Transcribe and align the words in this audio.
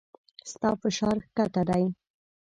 ستا 0.51 0.69
فشار 0.81 1.17
کښته 1.35 1.61
دی 1.69 1.83